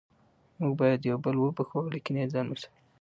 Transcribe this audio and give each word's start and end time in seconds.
موږ 0.59 0.73
باید 0.81 1.07
یو 1.09 1.17
بل 1.25 1.35
وبخښو 1.39 1.77
او 1.81 1.87
له 1.93 1.99
کینې 2.05 2.31
ځان 2.33 2.45
وساتو 2.49 2.79